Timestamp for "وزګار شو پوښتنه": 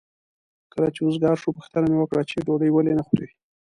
1.07-1.85